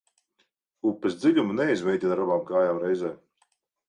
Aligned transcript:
Upes 0.91 1.17
dziļumu 1.23 1.57
neizmēģina 1.59 2.13
ar 2.15 2.21
abām 2.23 2.41
kājām 2.47 2.81
reizē. 2.85 3.13